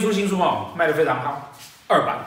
[0.00, 1.52] 出新书哦卖得非常好，
[1.88, 2.18] 二版，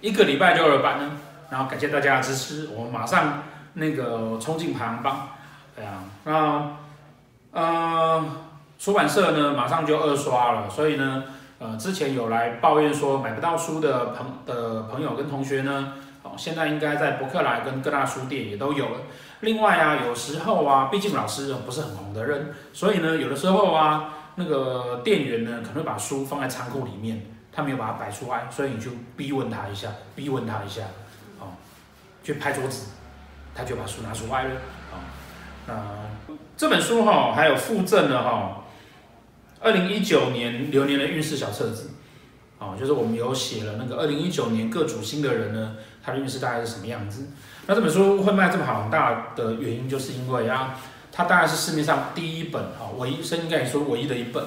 [0.00, 1.10] 一个礼拜就二版呢。
[1.50, 3.42] 然后感谢大家的支持，我们马上
[3.72, 5.28] 那个冲进排行榜。
[5.74, 8.24] 对啊，那呃
[8.78, 11.24] 出版社呢马上就二刷了，所以呢
[11.58, 19.00] 呃之前有来抱怨说买不到书的朋的朋友跟同学呢，哦现在应该在博客来跟各大书店也都有了。
[19.40, 24.10] 另外啊，有时候啊，毕竟老师不是很红的人，所以呢有的时候啊。
[24.38, 27.20] 那个店员呢，可能会把书放在仓库里面，
[27.52, 30.82] 他没有把它摆出来，所以你就逼问他一下，逼问他一下，
[31.40, 31.48] 哦，
[32.22, 32.86] 去拍桌子，
[33.52, 34.50] 他就把书拿出来了，
[34.92, 34.96] 啊、哦，
[35.66, 38.64] 那这本书哈、还有附赠了哈，
[39.60, 41.90] 二零一九年流年的运势小册子，
[42.60, 47.26] 哦，就是我们有写了那个二零一九年各主星的人呢，他的运势大概是什么样子。
[47.66, 50.78] 那这本书会卖这么好，很大的原因就是因为啊。
[51.18, 54.40] 它大概是市面上第一本哈，唯一，甚至应该说唯一的一本，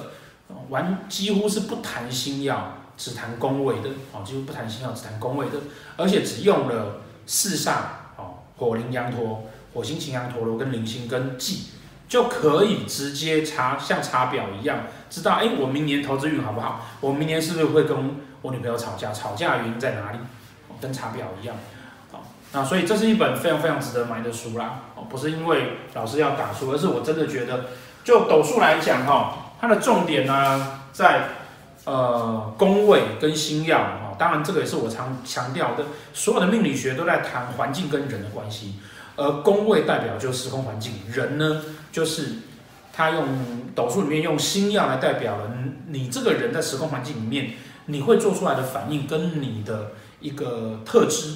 [0.70, 2.56] 完几乎是不谈星曜，
[2.96, 5.58] 只谈宫位的，哦，几乎不谈星曜，只谈宫位的，
[5.98, 7.74] 而且只用了四煞，
[8.16, 11.66] 哦，火铃羊陀、火星擎羊陀罗跟铃星跟忌，
[12.08, 16.86] 就可以直接查，像查表一样，知道，哎，我明年投资运好不好？
[17.02, 19.12] 我明年是不是会跟我女朋友吵架？
[19.12, 20.18] 吵架原因在哪里？
[20.80, 21.54] 跟查表一样。
[22.54, 24.80] 那所以这是一本非常非常值得买的书啦，
[25.12, 27.66] 不是因为老师要打书，而是我真的觉得，
[28.02, 31.28] 就斗数来讲哈，它的重点呢在
[31.84, 38.76] 呃宫位跟星曜哈，当然这个也是我常强调的，所有的命理学都在谈环境跟人的关系，
[39.16, 42.36] 而宫位代表就是时空环境，人呢就是
[42.92, 43.26] 他用
[43.74, 45.50] 斗数里面用星曜来代表了
[45.88, 47.50] 你这个人在时空环境里面
[47.86, 51.34] 你会做出来的反应跟你的一个特质。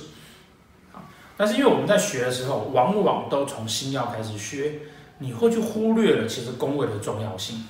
[1.36, 4.80] 但是因为我们在学的时候，往往都从星曜开始学，
[5.18, 7.66] 你会去忽略了其实宫位的重要性，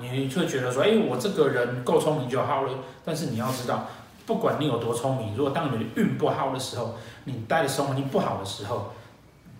[0.00, 2.72] 你会觉得说，哎，我这个人够聪明就好了。
[3.04, 3.86] 但是你要知道，
[4.26, 8.92] 不管你有多聪明，如果当你的运不好的时候，你待的生活环境不好的时候，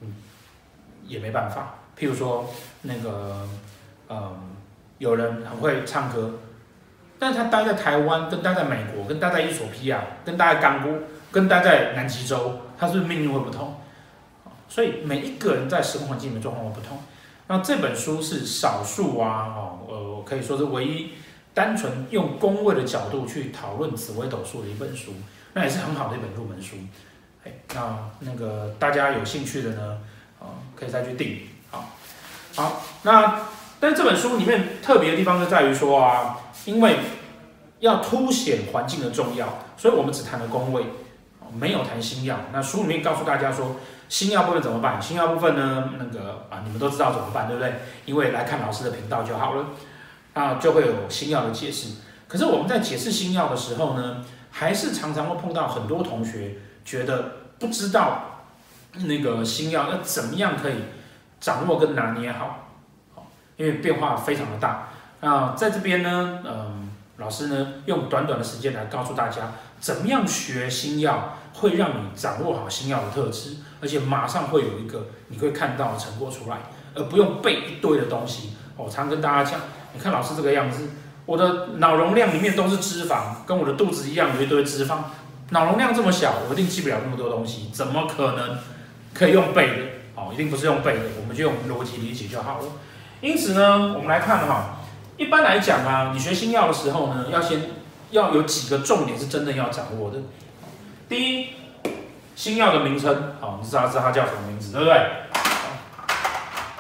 [0.01, 0.15] 嗯，
[1.07, 1.77] 也没办法。
[1.97, 2.51] 譬如说
[2.83, 3.49] 那个，
[4.09, 4.37] 嗯，
[4.99, 6.33] 有人很会唱歌，
[7.19, 10.93] 但他待在台湾，跟待在美国，跟待在伊索比亚，跟待在刚果，
[11.31, 12.59] 跟待在南极洲。
[12.79, 13.75] 他是命运会不同？
[14.69, 16.99] 所以每一个人在时空环境里面状况会不同。
[17.47, 21.13] 那这本书是少数啊，哦，呃，可以说是唯一
[21.55, 25.13] 单纯用宫位的角度去讨论紫微斗数的一本书，
[25.53, 26.75] 那也是很好的一本入门书。
[27.45, 29.99] 哎，那那个大家有兴趣的呢，
[30.41, 31.43] 啊，可以再去订。
[31.71, 31.91] 好，
[32.57, 33.43] 好，那
[33.79, 36.97] 但是这本书里面特别的地方就在于说啊，因为
[37.79, 40.85] 要凸显环境的重要，所以我们只谈了宫位。
[41.53, 43.77] 没有谈星曜，那书里面告诉大家说，
[44.09, 45.01] 星曜部分怎么办？
[45.01, 47.75] 星曜部分呢，那个啊，你们都知道怎么办，对不对？
[48.05, 49.67] 因为来看老师的频道就好了，
[50.35, 51.97] 啊，就会有星曜的解释。
[52.29, 58.43] 可是我们在解释星曜的时候呢，还是常常会碰到很多同学觉得不知道
[58.95, 60.75] 那个星曜要怎么样可以
[61.41, 62.67] 掌握跟拿捏好，
[63.57, 64.89] 因为变化非常的大。
[65.21, 69.53] 啊，在这边呢，嗯，老师呢用短短的时间来告诉大家。
[69.81, 76.59] 怎么样学新药会让你掌握好新药的特质，而且马上会有一个你会看到的成果出来，
[76.95, 78.55] 而不用背一堆的东西。
[78.77, 79.61] 我常跟大家讲，
[79.95, 80.89] 你看老师这个样子，
[81.25, 84.99] 我的脑容量里面都是脂肪，跟我的肚子一样有一堆脂肪。
[85.51, 88.59] 脑容量这么小，我一定记不了那么多东西，怎么可能
[89.15, 89.83] 可以用背的？
[90.15, 92.65] 哦，一定不是用背的，我们就用逻辑理解就好了。
[93.21, 94.81] 因此呢，我们来看哈，
[95.17, 97.61] 一般来讲啊，你学新药的时候呢，要先。
[98.11, 100.19] 要有几个重点是真的要掌握的。
[101.09, 101.51] 第一，
[102.35, 104.95] 星曜的名称，好，你知道知道它叫什么名字，对不对？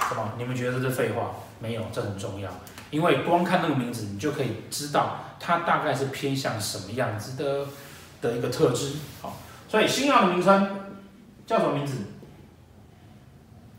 [0.08, 0.32] 什么？
[0.38, 1.30] 你们觉得这是废话？
[1.58, 2.50] 没有，这很重要，
[2.90, 7.66] 因为光看那个名字，你就可以知道它大概是偏向什么样子的
[8.20, 8.92] 的一个特质。
[9.22, 9.36] 好，
[9.68, 10.68] 所以星曜的名称
[11.46, 11.94] 叫什么名字？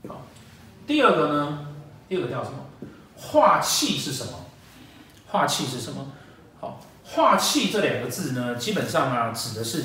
[0.07, 0.21] 好，
[0.85, 1.67] 第二个呢？
[2.09, 2.57] 第二个叫什么？
[3.15, 4.31] 化气是什么？
[5.27, 6.07] 化气是什么？
[7.17, 9.83] 化气这两个字呢，基本上啊，指的是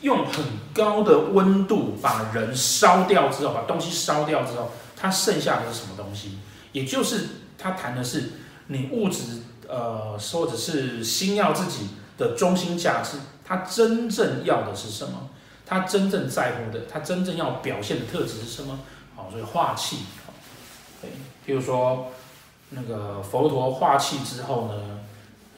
[0.00, 0.44] 用很
[0.74, 6.38] 高的温度把人烧掉之后，把东西烧掉之后，它剩下的是什么东西？
[6.72, 8.32] 也就是它谈的是
[8.66, 15.30] 你物质，呃，或者是星曜自己的中心价值，它真正要的是什么？
[15.64, 18.80] 它真正在乎的，它真正要表现的特质是什么？
[19.14, 19.98] 好，所以化气，
[21.00, 21.10] 对，
[21.46, 22.08] 比如说
[22.70, 24.99] 那个佛陀化气之后呢，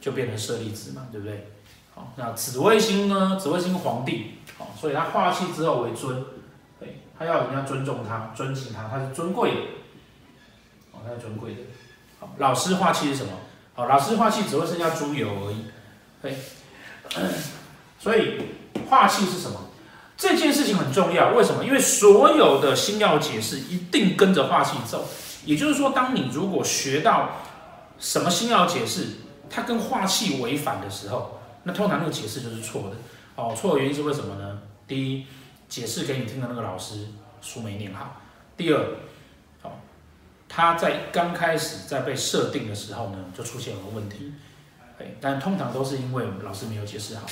[0.02, 1.52] 就变成舍利子嘛，对不对？
[1.94, 3.38] 好，那紫微星呢？
[3.40, 6.24] 紫微星皇帝，好，所以他化气之后为尊，
[6.78, 9.60] 对，他要人家尊重他、尊敬他，他是尊贵的，
[10.90, 11.60] 哦，他是尊贵的。
[12.18, 13.32] 好，老师化气是什么？
[13.74, 15.64] 好，老师化气只会剩下猪油而已，
[16.20, 16.36] 对。
[17.98, 18.40] 所以
[18.88, 19.60] 化气是什么？
[20.16, 21.64] 这件事情很重要，为什么？
[21.64, 25.06] 因为所有的星曜解释一定跟着化气走。
[25.44, 27.30] 也就是说，当你如果学到
[27.98, 29.08] 什么星曜解释，
[29.54, 32.96] 它跟化气违反的时候，那通常那个解释就是错的。
[33.36, 34.58] 哦，错的原因是为什么呢？
[34.88, 35.26] 第一，
[35.68, 37.08] 解释给你听的那个老师
[37.42, 38.18] 书没念好；
[38.56, 38.80] 第二，
[39.60, 39.72] 哦，
[40.48, 44.32] 他在刚开始在被设定的时候呢，就出现了问题。
[44.98, 47.26] 哎，但通常都是因为老师没有解释好。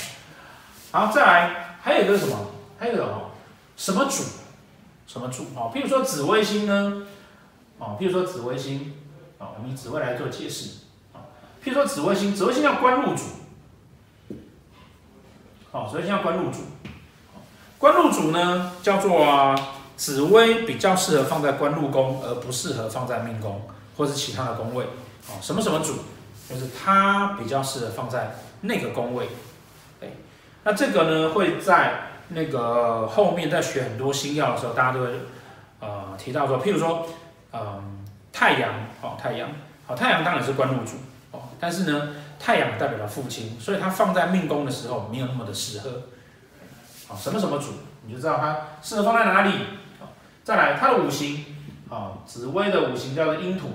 [0.91, 2.37] 好，再来，还有一个什么？
[2.77, 3.31] 还有一个哦，
[3.75, 4.23] 什么主？
[5.07, 5.45] 什么主？
[5.55, 7.07] 哦，譬如说紫微星呢？
[7.79, 8.93] 哦，譬如说紫微星，
[9.39, 10.81] 哦，我们以紫微来做解释。
[11.63, 13.23] 譬如说紫微星，紫微星要官禄主。
[15.71, 16.59] 好，紫微星要官禄主。
[17.77, 19.55] 官禄主呢，叫做啊，
[19.95, 23.61] 紫微比较适合放在官禄宫，而不适合放在命宫
[23.95, 24.85] 或是其他的宫位。
[25.29, 25.95] 哦，什么什么主？
[26.49, 29.29] 就是它比较适合放在那个宫位。
[29.99, 30.17] 对，
[30.63, 35.07] 那这个呢，会在那个后面在学很多星曜的时候，大家都会
[35.79, 37.07] 呃提到说，譬如说，
[37.53, 38.03] 嗯，
[38.33, 39.49] 太阳，哦，太阳，
[39.87, 40.97] 好，太阳当然是官禄主，
[41.61, 45.89] 但是呢，太阳代表了父亲，所以它放在命宫的时候没有那么的适合。
[47.07, 47.67] 好，什么什么主，
[48.05, 49.53] 你就知道它适合放在哪里。
[50.43, 51.45] 再来它的五行，
[51.87, 53.67] 好，紫微的五行叫做阴土。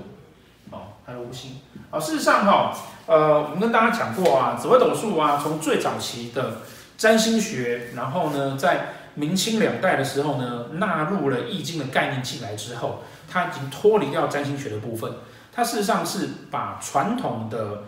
[0.69, 6.57] 哦还有五行啊，事实上哈，呃，我们跟大家讲过啊，紫微斗数啊，从最早期的
[6.97, 15.09] 占星学，然后呢，在明清两代的时候呢，纳入了易经的概念进来之后，它已经脱离掉占星学的部分，
[15.57, 17.85] 它事实上是把传统的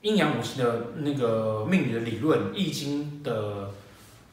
[0.00, 3.70] 阴阳五行的那个命理的理论、易经的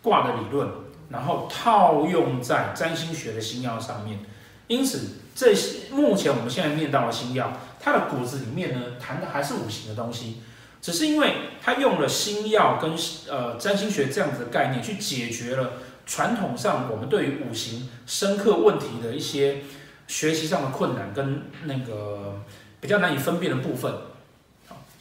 [0.01, 0.67] 卦的理论，
[1.09, 4.17] 然后套用在占星学的星曜上面，
[4.65, 5.19] 因此。
[5.35, 10.41] 这些目前我们现在念到的星曜，它的骨子里面呢，谈的还是五行的东西，
[10.81, 12.91] 只是因为它用了星曜跟
[13.29, 15.73] 呃占星学这样子的概念，去解决了
[16.05, 19.61] 传统上我们对于五行深刻问题的一些
[20.07, 22.41] 学习上的困难跟那个
[22.81, 23.93] 比较难以分辨的部分。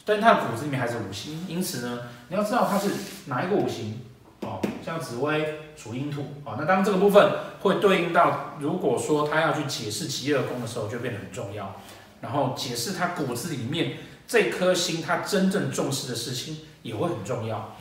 [0.05, 1.99] 但是它的骨子里面还是五行，因此呢，
[2.29, 2.89] 你要知道它是
[3.25, 4.01] 哪一个五行。
[4.41, 7.29] 哦，像紫微属阴土，哦，那当然这个部分
[7.59, 11.75] 会对应到，如果说他要去解释疾厄宫的时候，就变得很重要。
[12.21, 17.75] 然后解释他骨子里面这颗星，他真正重视的事情也会很重要。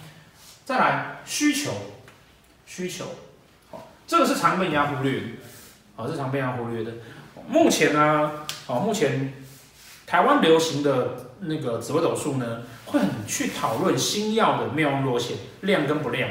[0.64, 1.70] 再来需求，
[2.66, 3.04] 需求，
[3.70, 5.26] 好，这个是常被人家忽略的，
[5.94, 6.92] 哦，是常被人家忽略的。
[7.48, 8.32] 目前呢，
[8.66, 9.32] 哦，目前
[10.08, 16.30] 台湾流行的那个紫微斗数呢，会很去讨论星耀的妙望落陷，亮跟不亮。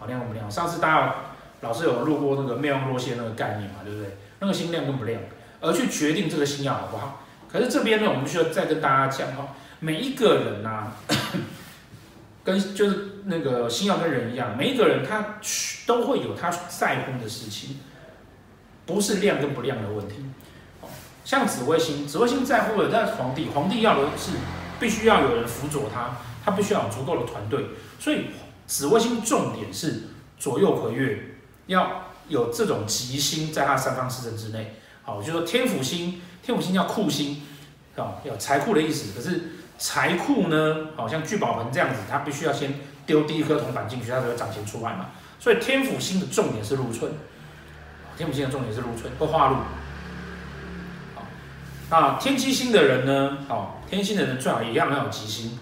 [0.00, 0.50] 好亮不亮？
[0.50, 1.14] 上次大家
[1.60, 4.16] 老师有录过那个妙望落陷那个概念嘛，对不对？
[4.38, 5.20] 那个星亮跟不亮，
[5.60, 7.26] 而去决定这个星耀好不好？
[7.52, 10.90] 可是这边呢，我们需要再跟大家讲哈，每一个人呐、
[12.42, 15.36] 跟就是那个星耀跟人一样，每一个人他
[15.86, 17.80] 都会有他在乎的事情，
[18.86, 20.24] 不是亮跟不亮的问题。
[21.28, 24.30] 像紫微星，紫微星在乎的，但是皇帝，皇帝要的是
[24.80, 27.66] 必须要有人辅佐他，他必须要有足够的团队，
[28.00, 28.28] 所以。
[28.66, 30.08] 紫微星重点是
[30.38, 31.18] 左右魁鉞，
[31.68, 34.74] 要有这种吉星在他三方四正之内。
[35.02, 37.40] 好，就说天府星，天府星叫库星，
[37.96, 39.18] 啊，有财库的意思。
[39.18, 42.74] 可是财库呢，好像聚宝盆这样子，它必须要先
[43.06, 45.06] 丢第一颗铜板进去，它才会涨钱出来嘛。
[45.40, 47.10] 所以天府星的重点是禄存，
[48.18, 49.56] 天府星的重点是禄存，会化禄。
[51.90, 53.38] 那天机星的人呢？
[53.48, 55.58] 好，天星的人最好一样要有吉星。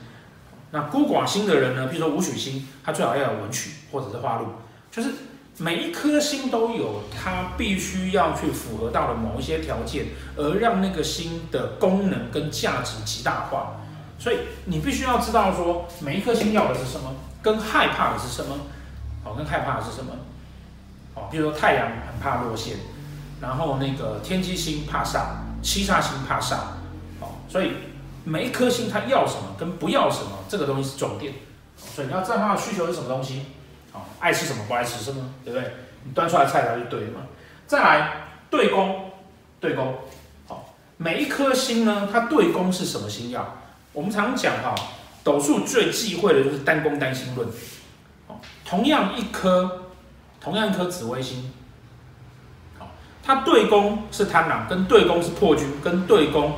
[0.73, 1.87] 那孤寡星的人呢？
[1.87, 4.47] 比如说武曲星，他最好要有文曲或者是化禄，
[4.91, 5.11] 就是
[5.59, 10.07] 每一颗星都有它必须要去符合到的某一些条件，
[10.37, 13.77] 而让那个星的功能跟价值极大化。
[14.19, 18.59] 所以你必须要知道说，每一颗星要的是什么，跟害怕的是什么。
[19.23, 20.13] 好，跟害怕的是什么？
[21.15, 22.77] 好，比如说太阳很怕落陷，
[23.41, 25.21] 然后那个天机星怕煞，
[25.67, 26.57] 七煞星怕煞。
[27.21, 27.73] 好，所以。
[28.29, 31.33] 每一颗星它要什么跟不要什么，这个东西是重点，
[31.77, 33.43] 所以你要知道它的需求是什么东西，
[33.93, 35.75] 好，爱吃什么不爱吃什么，对不对？
[36.03, 37.21] 你端出来菜单就对了嘛。
[37.69, 39.13] 再来对宫，
[39.61, 39.95] 对宫，
[40.49, 43.45] 好，每一颗星呢，它对宫是什么星曜？
[43.93, 44.75] 我们常讲哈，
[45.23, 47.49] 斗数最忌讳的就是单宫单星论。
[48.27, 49.83] 好，同样一颗，
[50.41, 51.53] 同样一颗紫微星，
[53.27, 56.53] 它对宫是贪狼，跟对宫是破军，跟对宫。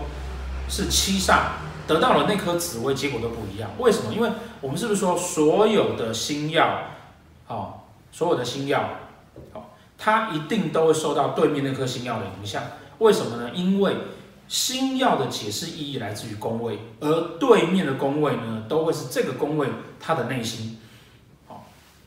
[0.71, 1.45] 是七煞
[1.87, 3.71] 得到了那颗紫薇，结果都不一样。
[3.79, 4.13] 为什么？
[4.13, 6.69] 因为我们是不是说所有的星曜，
[7.47, 7.73] 哦，
[8.13, 8.83] 所有的星曜，
[9.55, 9.63] 哦，
[9.97, 12.63] 它一定都会受到对面那颗星曜的影响。
[12.99, 13.51] 为什么呢？
[13.55, 13.97] 因为
[14.47, 20.79] 星曜的解释意义来自于宫位，而对面的宫位呢，都会是这个宫位它的内心。
[21.49, 21.57] 哦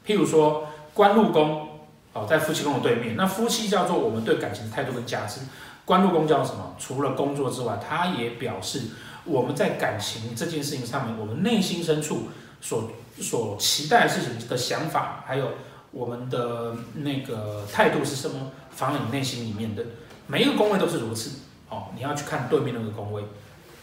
[0.06, 1.71] 譬如说官禄宫，
[2.13, 5.41] 哦，在夫妻宫的对面，那夫妻叫做我们对感情的态度跟价值，
[5.86, 6.75] 官禄宫叫什么？
[6.77, 8.82] 除了工作之外，它也表示
[9.25, 15.51] 我们在感情这件事情上面，我们内心深处所所期待事情的想法，还有
[15.91, 19.84] 我们的那个态度是什么，放在你内心里面的，
[20.27, 21.39] 每一个宫位都是如此。
[21.70, 23.24] 哦，你要去看对面那个宫位，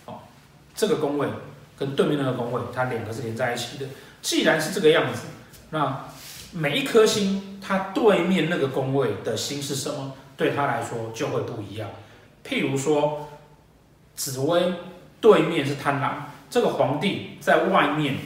[0.04, 0.16] 哦，
[0.74, 1.26] 这个宫位
[1.78, 3.86] 跟对面那个宫位，它两个是连在一起的。
[4.20, 5.22] 既然是这个样子，
[5.70, 6.04] 那
[6.52, 11.88] 每一颗星它对面那个宫位的星是什么，对他来说就会不一样。
[12.44, 13.28] 譬如说，
[14.14, 14.72] 紫微
[15.20, 18.16] 对面是贪狼，这个皇帝在外面，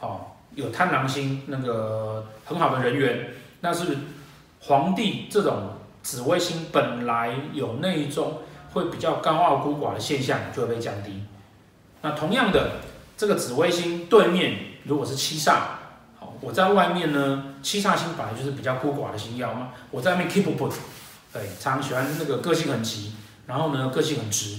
[0.00, 0.20] 哦，
[0.54, 3.98] 有贪狼星那个很好的人缘，那是
[4.60, 5.70] 皇帝这种
[6.02, 8.42] 紫微星本来有那一种。
[8.72, 11.24] 会比较高傲孤寡的现象就会被降低。
[12.02, 12.74] 那同样的，
[13.16, 15.56] 这个紫微星对面如果是七煞，
[16.40, 20.72] 我在外面呢，七煞星本来就是比较孤寡的星曜嘛，我在外面 keep up，
[21.32, 23.12] 对，常常喜欢那个个性很急，
[23.46, 24.58] 然后呢个性很直。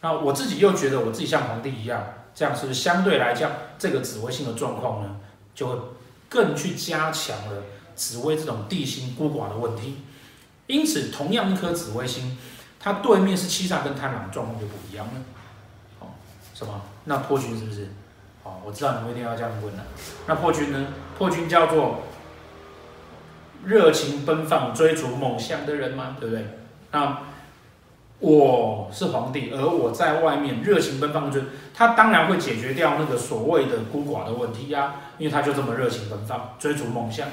[0.00, 2.02] 那我自己又觉得我自己像皇帝一样，
[2.34, 5.16] 这样是不是相对来讲，这个紫微星的状况呢，
[5.54, 5.76] 就会
[6.28, 7.62] 更去加强了
[7.94, 9.98] 紫微这种地星孤寡的问题。
[10.66, 12.38] 因此，同样一颗紫微星。
[12.82, 15.12] 它对面是七煞跟贪狼，状况就不一样了。
[15.98, 16.06] 哦，
[16.54, 16.80] 什么？
[17.04, 17.90] 那破军是不是？
[18.42, 19.84] 哦，我知道你们一定要这样问了。
[20.26, 20.86] 那破军呢？
[21.18, 22.00] 破军叫做
[23.64, 26.46] 热情奔放、追逐梦想的人嘛，对不对？
[26.92, 27.18] 那
[28.18, 31.42] 我是皇帝，而我在外面热情奔放追，
[31.74, 37.28] 他当然会解决掉那个所谓的孤寡的问题呀、啊，因为他就这么热情奔放、追逐梦想。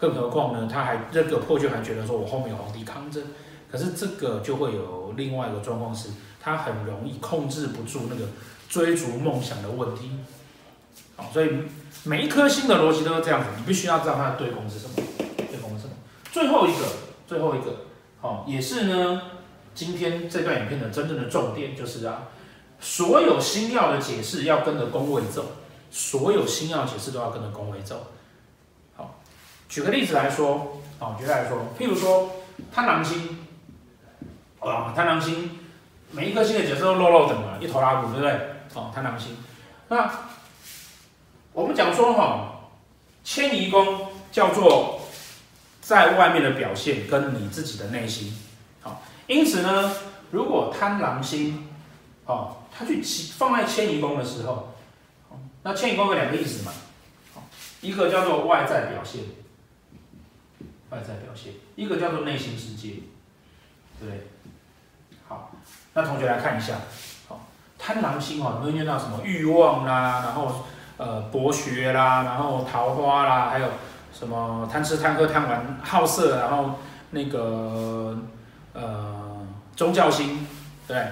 [0.00, 3.20] 更何况呢，他还这个破军还觉得说我后面有皇帝扛着。
[3.70, 6.08] 可是这个就会有另外一个状况是，
[6.40, 8.26] 他很容易控制不住那个
[8.68, 10.12] 追逐梦想的问题。
[11.32, 11.50] 所以
[12.04, 14.94] 每一颗星的逻辑都是这样子，你必须要知道它的对宫是什么，
[15.36, 15.94] 对宫是什么。
[16.32, 16.84] 最后一个，
[17.26, 17.84] 最后一个，
[18.20, 19.22] 好，也是呢，
[19.74, 22.28] 今天这段影片的真正的重点就是啊，
[22.80, 25.52] 所有星曜的解释要跟着宫位走，
[25.90, 28.08] 所有星曜解释都要跟着宫位走。
[28.96, 29.20] 好，
[29.68, 32.30] 举个例子来说，好，举例来说，譬如说
[32.72, 33.38] 贪狼星。
[34.60, 35.56] 啊，贪狼星，
[36.10, 38.32] 每一颗星的解释都漏漏的嘛，一头拉骨，对不对？
[38.74, 39.36] 哦，贪狼星。
[39.86, 40.10] 那
[41.58, 42.70] 我们讲说哈，
[43.24, 45.00] 迁移宫叫做
[45.80, 48.32] 在外面的表现跟你自己的内心。
[48.80, 49.92] 好，因此呢，
[50.30, 51.66] 如果贪狼星，
[52.26, 53.02] 哦，它去
[53.36, 54.72] 放在迁移宫的时候，
[55.64, 56.72] 那迁移宫有两个意思嘛，
[57.80, 59.22] 一个叫做外在表现，
[60.90, 63.00] 外在表现，一个叫做内心世界，
[63.98, 64.28] 对？
[65.26, 65.50] 好，
[65.92, 66.76] 那同学来看一下，
[67.26, 70.64] 好，贪狼星哈，你会念到什么欲望啦，然后
[70.98, 73.66] 呃博学啦，然后桃花啦，还有
[74.12, 76.78] 什么贪吃贪喝贪玩好色，然后
[77.10, 78.18] 那个
[78.74, 80.46] 呃宗教心，
[80.86, 81.02] 对，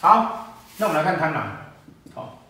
[0.00, 1.56] 好，那我们来看贪狼，
[2.14, 2.40] 好，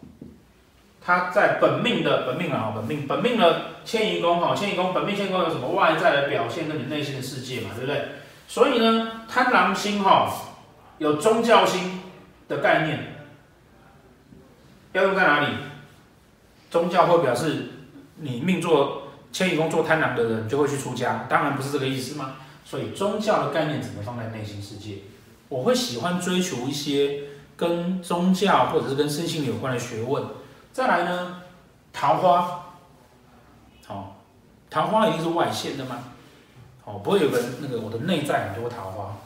[1.05, 8.09] 他在本命的本命啊，本命本命的迁移宫哈，迁移宫本命迁移宫有什么外在的表现跟你内心的世界嘛，对不对？
[8.49, 10.31] 所以呢，贪狼星哈。
[10.99, 11.99] 有宗教星
[12.47, 12.99] 的概念，
[14.93, 15.47] 要用在哪里？
[16.71, 17.69] 宗教会表示
[18.17, 22.37] 你命做迁移宫做贪狼的人就会去出家，当然不是这个意思嘛。
[22.65, 24.99] 所以宗教的概念只能放在内心世界。
[25.49, 27.25] 我会喜欢追求一些
[27.57, 30.25] 跟宗教或者是跟身心有关的学问。
[30.73, 31.43] 再来呢，
[31.93, 32.77] 桃花，
[33.85, 34.17] 好，
[34.71, 35.99] 桃花一定是外现的嘛，
[36.85, 39.17] 好，不会有个那个我的内在很多桃花。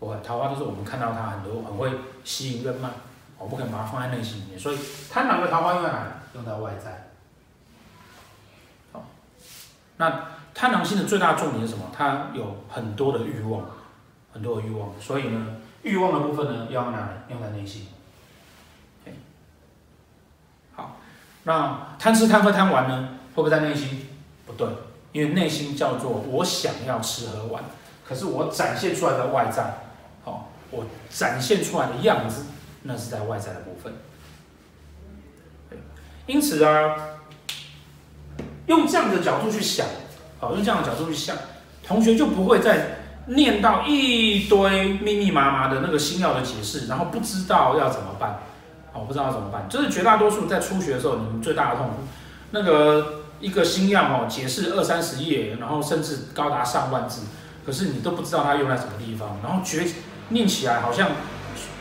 [0.00, 1.90] 不会，桃花都是我们看到它很多很会
[2.24, 2.90] 吸引人嘛，
[3.38, 4.58] 我不可能把它放在内心里面。
[4.58, 4.78] 所以
[5.10, 6.06] 贪狼的桃花用在哪？
[6.34, 7.08] 用在外在。
[8.92, 9.06] 好，
[9.96, 11.86] 那贪狼星的最大重点是什么？
[11.96, 13.62] 它有很多的欲望，
[14.32, 14.90] 很多的欲望。
[15.00, 17.08] 所以呢，欲望的部分呢，要用在哪？
[17.30, 17.88] 用在内心。
[20.74, 20.96] 好，
[21.44, 24.08] 那贪吃贪喝贪玩呢，会不会在内心？
[24.46, 24.68] 不对，
[25.12, 27.62] 因为内心叫做我想要吃喝玩，
[28.06, 29.78] 可是我展现出来的外在。
[30.24, 32.44] 好我展现出来的样子，
[32.82, 33.92] 那是在外在的部分。
[36.26, 36.94] 因此啊，
[38.66, 39.86] 用这样的角度去想，
[40.38, 41.36] 好，用这样的角度去想，
[41.82, 48.40] 同学就不会再念到一堆密密麻麻的那个星曜的解释，然后不知道要怎么办。
[48.92, 51.94] 好，不知道要怎么办，就是绝大多数在初学的时候，你们最大的痛苦，
[52.50, 57.22] 那个一个星曜哦，解释二三十页，然后甚至高达上万字，
[57.64, 59.86] 可是你都不知道它用在什么地方，然后觉。
[60.30, 61.12] 念起来好像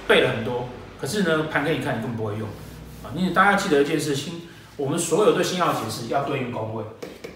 [0.08, 2.48] 背了很多，可是呢，盘给你看，你根本不会用
[3.04, 3.14] 啊！
[3.14, 4.42] 你大家记得一件事情，
[4.76, 6.84] 我们所有对星曜解释要对应宫位，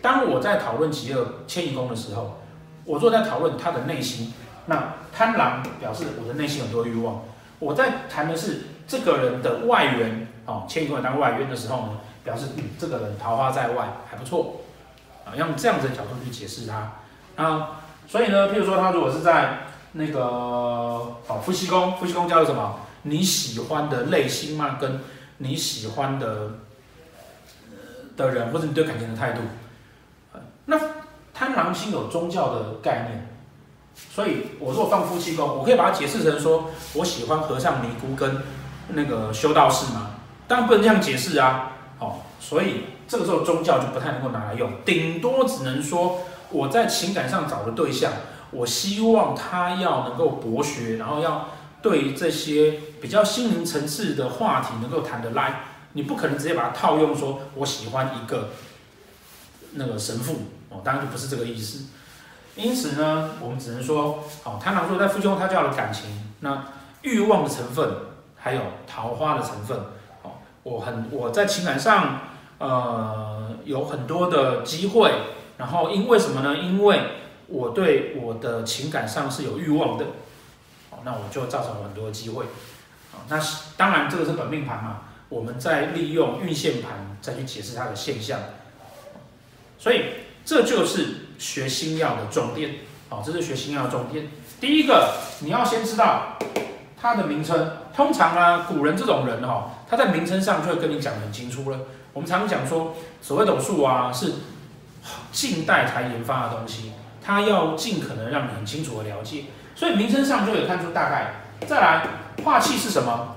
[0.01, 2.39] 当我在讨论疾厄迁移宫的时候，
[2.85, 4.33] 我坐在讨论他的内心。
[4.65, 7.21] 那贪狼表示我的内心很多欲望。
[7.59, 14.61] 我在谈的是这个人的外缘，哦，迁移宫当外缘的时候呢，表示嗯，这个人桃花在外还不错，
[15.25, 16.93] 啊，用这样子的角度去解释他。
[17.35, 22.79] 啊，所以呢，譬如说他如果是在那个哦夫妻宫，夫妻宫叫做什么？
[23.03, 24.77] 你喜欢的类型吗？
[24.79, 25.01] 跟
[25.37, 26.59] 你喜欢的
[28.15, 29.41] 的人，或者你对感情的态度。
[30.65, 30.79] 那
[31.33, 33.27] 贪狼星有宗教的概念，
[33.95, 38.43] 所以我如果放夫妻宫，我可以把它解释成说，我喜欢和尚尼姑跟
[38.89, 40.11] 那个修道士吗？
[40.47, 41.71] 当然不能这样解释啊。
[41.97, 46.19] 哦，所以这个时候宗教就不太能够拿来用，顶多只能说
[46.51, 48.11] 我在情感上找的对象，
[48.51, 51.47] 我希望他要能够博学，然后要。
[51.81, 55.61] 对于这些比较心灵层次的话题能够谈得来，
[55.93, 58.49] 你不可能直接把它套用说，我喜欢一个
[59.73, 61.85] 那个神父哦，当然就不是这个意思。
[62.55, 66.65] 因此呢，我们只能说，哦，贪狼座在夫妻宫，他叫了感情，那
[67.01, 67.89] 欲望的成分，
[68.35, 69.77] 还有桃花的成分，
[70.21, 70.31] 哦，
[70.63, 72.19] 我很我在情感上，
[72.59, 75.11] 呃，有很多的机会，
[75.57, 76.57] 然后因为什么呢？
[76.57, 77.01] 因为
[77.47, 80.05] 我对我的情感上是有欲望的。
[81.03, 82.45] 那我就造成很多机会，
[83.13, 83.39] 啊，那
[83.77, 88.39] 当然这个是本命盘嘛，我们再利用运线盘再去解释它的现象，
[89.79, 90.05] 所以
[90.45, 92.75] 这就是学星曜的重点，
[93.09, 94.27] 好，这是学星曜的重点。
[94.59, 96.37] 第一个，你要先知道
[96.99, 101.79] 它的名称，通常啊，古人这种人哈，他在名称上就会跟你讲很清楚了。
[102.13, 104.33] 我们常讲说，所谓斗数啊，是
[105.31, 106.91] 近代才研发的东西，
[107.23, 109.45] 它要尽可能让你很清楚的了解。
[109.81, 111.41] 所以名称上就有看出大概。
[111.67, 112.05] 再来，
[112.43, 113.35] 化气是什么？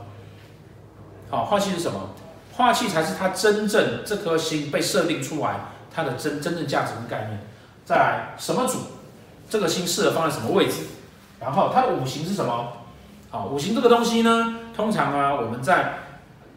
[1.31, 2.11] 好，化气是什么？
[2.53, 5.55] 化气才是它真正这颗星被设定出来
[5.91, 7.41] 它的真真正价值跟概念。
[7.87, 8.75] 再来，什么主？
[9.49, 10.83] 这个星适合放在什么位置？
[11.41, 12.75] 然后它的五行是什么？
[13.31, 15.95] 好，五行这个东西呢，通常啊，我们在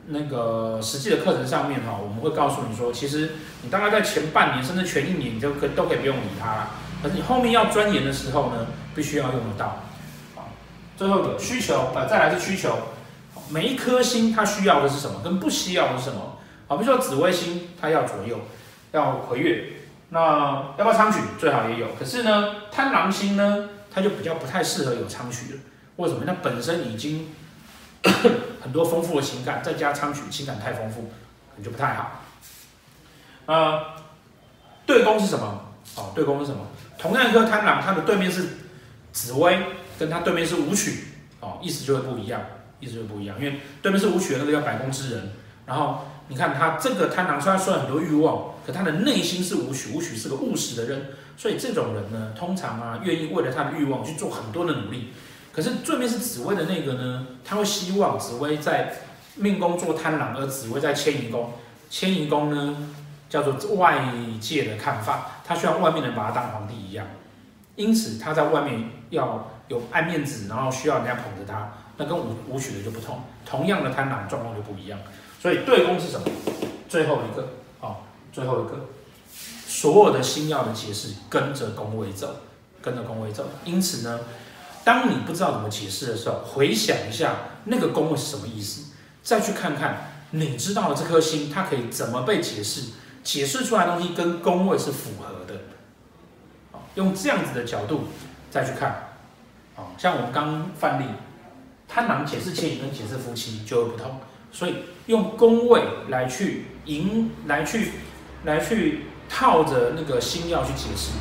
[0.08, 6.68] 那个实际的课程上面哈，我们会告诉你说，其实你大概在前半年甚至全一年，你就可都可以不用理它。
[7.14, 9.78] 你后面要钻研的时候呢，必须要用得到。
[10.36, 10.50] 好，
[10.96, 12.78] 最后一个需求，呃，再来是需求。
[13.50, 16.38] 每一颗星它需要的是什么，跟不需要的是什么？
[16.68, 18.40] 好，比如说紫微星，它要左右，
[18.92, 19.74] 要回月，
[20.10, 21.20] 那要不要仓曲？
[21.40, 21.88] 最好也有。
[21.98, 25.60] 可是呢，贪狼星呢，它就比较不太适合有仓曲了。
[25.96, 26.26] 为什么？
[26.26, 27.30] 它本身已经
[28.62, 32.22] 很多丰富的情感，再加仓曲，情感太丰富，可能就不太好。
[33.46, 33.82] 呃，
[34.86, 35.67] 对宫是什么？
[35.96, 36.68] 哦，对宫是什么？
[36.98, 38.46] 同样一颗贪狼，它的对面是
[39.12, 39.60] 紫薇，
[39.98, 41.06] 跟它对面是武曲，
[41.40, 42.42] 哦，意思就会不一样，
[42.80, 45.32] 意思就不一样，因为对面是武曲的那个叫百宫之人。
[45.66, 55.14] 然后你看他这个贪狼，虽然说很多欲望，可他的内心是武曲，武曲是个务实的人，所以这种人呢，通常啊，愿意为了他的欲望去做很多的努力。
[55.52, 58.94] 可是对面是紫薇的那个呢，他会希望紫薇在
[59.36, 61.54] 命宫做贪狼，而紫薇在迁移宫，
[61.90, 62.78] 迁移宫呢？
[63.30, 64.06] 叫做外
[64.40, 67.06] 界的看法，他需要外面人把他当皇帝一样，
[67.76, 74.98] 因此他在外面要有爱面子，然后需要人家捧着他，那跟武武曲的就不同，同样的贪婪状况就不一样。
[75.42, 76.26] 所以对宫是什么？
[76.88, 78.86] 最后一个，好，最后一个，
[79.68, 82.38] 所有的星曜的解释跟着宫位走，
[82.82, 83.46] 跟着宫位走。
[83.66, 84.22] 因此呢，
[84.86, 87.36] 当你不知道怎么解释的时候，回想一下
[87.66, 92.92] 那个宫位是什么意思，再去看看你知道的这颗星，它可以怎么被解释。
[93.28, 95.60] 解释出来的东西跟宫位是符合的，
[96.96, 98.06] 用这样子的角度
[98.50, 99.10] 再去看，
[99.98, 101.04] 像我们刚范例，
[101.90, 104.76] 贪狼解释迁移跟解释夫妻就会不同，所以
[105.08, 107.92] 用宫位来去引来去
[108.46, 111.12] 来去套着那个星曜去解释，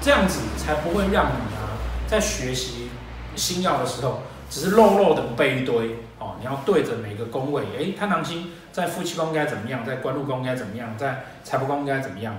[0.00, 2.88] 这样子才不会让你啊在学习
[3.36, 6.00] 星曜的时候只是漏漏的背一堆。
[6.18, 12.36] 哦，你要对着每个宫位，诶，贪狼星在夫妻宫该怎么样，在官禄宫该怎么样，在财帛宫该怎么样？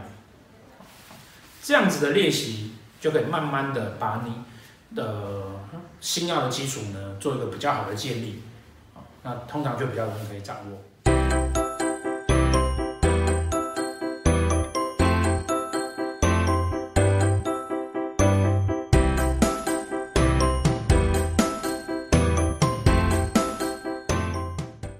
[1.61, 4.45] 这样子的练习就可以慢慢的把你
[4.95, 5.43] 的
[5.99, 8.41] 星耀的基础呢做一个比较好的建立，
[9.23, 10.77] 那通常就比较容易可以掌握。